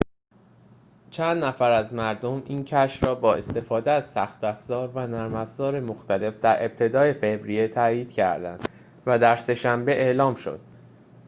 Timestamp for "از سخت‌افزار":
3.91-4.91